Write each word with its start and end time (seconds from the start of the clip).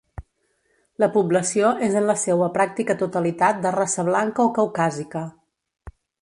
La 1.03 1.09
població 1.17 1.73
és 1.87 1.97
en 1.99 2.07
la 2.11 2.15
seua 2.21 2.47
pràctica 2.55 2.95
totalitat 3.03 3.61
de 3.67 3.75
raça 3.77 4.07
blanca 4.09 4.47
o 4.49 4.55
caucàsica. 4.57 5.23